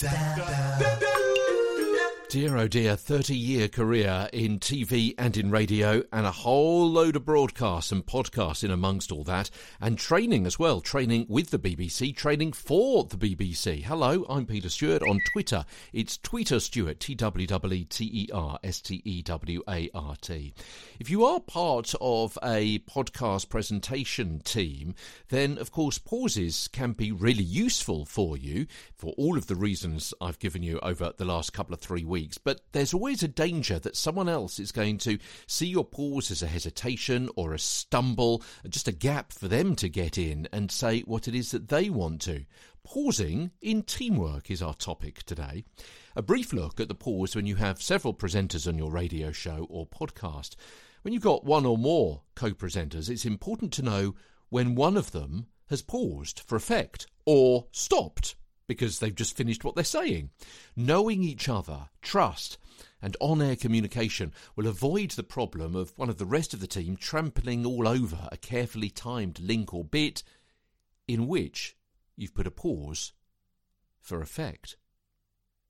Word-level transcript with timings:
da, 0.00 0.10
da. 0.36 0.69
Dear 2.30 2.58
oh 2.58 2.68
dear, 2.68 2.94
30 2.94 3.34
year 3.34 3.66
career 3.66 4.28
in 4.32 4.60
TV 4.60 5.14
and 5.18 5.36
in 5.36 5.50
radio, 5.50 6.04
and 6.12 6.24
a 6.24 6.30
whole 6.30 6.88
load 6.88 7.16
of 7.16 7.24
broadcasts 7.24 7.90
and 7.90 8.06
podcasts 8.06 8.62
in 8.62 8.70
amongst 8.70 9.10
all 9.10 9.24
that, 9.24 9.50
and 9.80 9.98
training 9.98 10.46
as 10.46 10.56
well, 10.56 10.80
training 10.80 11.26
with 11.28 11.50
the 11.50 11.58
BBC, 11.58 12.14
training 12.14 12.52
for 12.52 13.02
the 13.02 13.16
BBC. 13.16 13.82
Hello, 13.82 14.24
I'm 14.30 14.46
Peter 14.46 14.68
Stewart 14.68 15.02
on 15.02 15.20
Twitter. 15.32 15.64
It's 15.92 16.18
Twitter 16.18 16.60
Stewart, 16.60 17.00
T 17.00 17.16
W 17.16 17.48
E 17.48 17.84
T 17.86 18.04
E 18.04 18.28
R 18.32 18.60
S 18.62 18.80
T 18.80 19.02
E 19.04 19.22
W 19.22 19.64
A 19.68 19.90
R 19.92 20.14
T. 20.20 20.54
If 21.00 21.10
you 21.10 21.24
are 21.24 21.40
part 21.40 21.96
of 22.00 22.38
a 22.44 22.78
podcast 22.78 23.48
presentation 23.48 24.38
team, 24.44 24.94
then 25.30 25.58
of 25.58 25.72
course 25.72 25.98
pauses 25.98 26.68
can 26.68 26.92
be 26.92 27.10
really 27.10 27.42
useful 27.42 28.04
for 28.04 28.36
you 28.36 28.68
for 28.94 29.14
all 29.18 29.36
of 29.36 29.48
the 29.48 29.56
reasons 29.56 30.14
I've 30.20 30.38
given 30.38 30.62
you 30.62 30.78
over 30.78 31.12
the 31.16 31.24
last 31.24 31.52
couple 31.52 31.74
of 31.74 31.80
three 31.80 32.04
weeks 32.04 32.19
weeks, 32.20 32.38
but 32.38 32.60
there's 32.72 32.92
always 32.92 33.22
a 33.22 33.28
danger 33.28 33.78
that 33.78 33.96
someone 33.96 34.28
else 34.28 34.58
is 34.58 34.72
going 34.72 34.98
to 34.98 35.18
see 35.46 35.66
your 35.66 35.84
pause 35.84 36.30
as 36.30 36.42
a 36.42 36.46
hesitation 36.46 37.30
or 37.34 37.54
a 37.54 37.58
stumble, 37.58 38.42
just 38.68 38.88
a 38.88 38.92
gap 38.92 39.32
for 39.32 39.48
them 39.48 39.74
to 39.76 39.88
get 39.88 40.18
in 40.18 40.46
and 40.52 40.70
say 40.70 41.00
what 41.00 41.26
it 41.26 41.34
is 41.34 41.50
that 41.50 41.68
they 41.68 41.88
want 41.88 42.20
to. 42.20 42.44
Pausing 42.84 43.52
in 43.62 43.82
teamwork 43.82 44.50
is 44.50 44.60
our 44.60 44.74
topic 44.74 45.22
today. 45.22 45.64
A 46.14 46.22
brief 46.22 46.52
look 46.52 46.78
at 46.78 46.88
the 46.88 46.94
pause 46.94 47.34
when 47.34 47.46
you 47.46 47.56
have 47.56 47.80
several 47.80 48.12
presenters 48.12 48.68
on 48.68 48.76
your 48.76 48.90
radio 48.90 49.32
show 49.32 49.66
or 49.70 49.86
podcast. 49.86 50.56
When 51.02 51.14
you've 51.14 51.22
got 51.22 51.44
one 51.44 51.64
or 51.64 51.78
more 51.78 52.22
co 52.34 52.50
presenters, 52.50 53.08
it's 53.08 53.24
important 53.24 53.72
to 53.74 53.82
know 53.82 54.14
when 54.50 54.74
one 54.74 54.98
of 54.98 55.12
them 55.12 55.46
has 55.70 55.80
paused 55.80 56.40
for 56.40 56.56
effect 56.56 57.06
or 57.24 57.66
stopped 57.72 58.34
because 58.70 59.00
they've 59.00 59.16
just 59.16 59.36
finished 59.36 59.64
what 59.64 59.74
they're 59.74 59.82
saying. 59.82 60.30
Knowing 60.76 61.24
each 61.24 61.48
other, 61.48 61.88
trust, 62.02 62.56
and 63.02 63.16
on 63.18 63.42
air 63.42 63.56
communication 63.56 64.32
will 64.54 64.68
avoid 64.68 65.10
the 65.10 65.24
problem 65.24 65.74
of 65.74 65.92
one 65.98 66.08
of 66.08 66.18
the 66.18 66.24
rest 66.24 66.54
of 66.54 66.60
the 66.60 66.68
team 66.68 66.94
trampling 66.94 67.66
all 67.66 67.88
over 67.88 68.28
a 68.30 68.36
carefully 68.36 68.88
timed 68.88 69.40
link 69.40 69.74
or 69.74 69.82
bit 69.82 70.22
in 71.08 71.26
which 71.26 71.74
you've 72.14 72.32
put 72.32 72.46
a 72.46 72.50
pause 72.52 73.12
for 74.00 74.22
effect. 74.22 74.76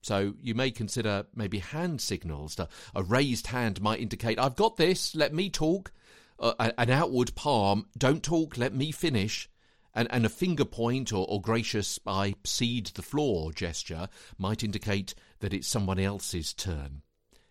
So 0.00 0.34
you 0.40 0.54
may 0.54 0.70
consider 0.70 1.26
maybe 1.34 1.58
hand 1.58 2.00
signals. 2.00 2.56
A 2.94 3.02
raised 3.02 3.48
hand 3.48 3.82
might 3.82 3.98
indicate, 3.98 4.38
I've 4.38 4.54
got 4.54 4.76
this, 4.76 5.16
let 5.16 5.34
me 5.34 5.50
talk. 5.50 5.90
Uh, 6.38 6.70
an 6.78 6.90
outward 6.90 7.34
palm, 7.34 7.88
don't 7.98 8.22
talk, 8.22 8.56
let 8.56 8.72
me 8.72 8.92
finish 8.92 9.48
and, 9.94 10.08
and 10.10 10.26
a 10.26 10.30
finger 10.30 10.64
point 10.64 11.12
or, 11.12 11.26
or 11.28 11.40
gracious 11.40 11.98
I 12.06 12.34
cede 12.44 12.86
the 12.88 13.02
floor 13.02 13.52
gesture 13.52 14.08
might 14.38 14.64
indicate 14.64 15.14
that 15.40 15.54
it's 15.54 15.68
someone 15.68 15.98
else's 15.98 16.52
turn. 16.52 17.02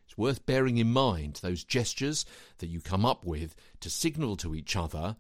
It's 0.05 0.17
worth 0.17 0.45
bearing 0.45 0.77
in 0.77 0.91
mind 0.91 1.39
those 1.41 1.63
gestures 1.63 2.25
that 2.59 2.67
you 2.67 2.81
come 2.81 3.05
up 3.05 3.25
with 3.25 3.55
to 3.80 3.89
signal 3.89 4.35
to 4.38 4.53
each 4.53 4.75
other 4.75 5.16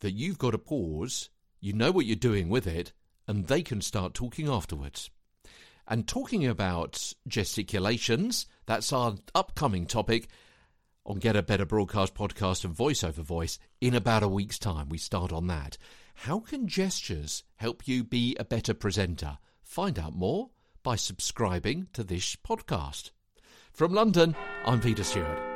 that 0.00 0.12
you've 0.12 0.38
got 0.38 0.54
a 0.54 0.58
pause, 0.58 1.28
you 1.60 1.72
know 1.72 1.90
what 1.90 2.06
you're 2.06 2.16
doing 2.16 2.48
with 2.48 2.66
it, 2.66 2.92
and 3.26 3.46
they 3.46 3.62
can 3.62 3.80
start 3.80 4.14
talking 4.14 4.48
afterwards. 4.48 5.10
And 5.86 6.06
talking 6.06 6.46
about 6.46 7.12
gesticulations, 7.26 8.46
that's 8.66 8.92
our 8.92 9.16
upcoming 9.34 9.86
topic 9.86 10.28
on 11.08 11.16
Get 11.16 11.34
a 11.34 11.42
Better 11.42 11.64
Broadcast 11.64 12.14
podcast 12.14 12.64
and 12.64 12.76
voiceover 12.76 13.24
voice 13.24 13.58
in 13.80 13.94
about 13.94 14.22
a 14.22 14.28
week's 14.28 14.58
time. 14.58 14.90
We 14.90 14.98
start 14.98 15.32
on 15.32 15.46
that. 15.46 15.78
How 16.14 16.38
can 16.38 16.68
gestures 16.68 17.44
help 17.56 17.88
you 17.88 18.04
be 18.04 18.36
a 18.38 18.44
better 18.44 18.74
presenter? 18.74 19.38
Find 19.62 19.98
out 19.98 20.14
more 20.14 20.50
by 20.82 20.96
subscribing 20.96 21.86
to 21.94 22.04
this 22.04 22.36
podcast. 22.36 23.10
From 23.72 23.94
London, 23.94 24.36
I'm 24.66 24.80
Peter 24.80 25.02
Stewart. 25.02 25.47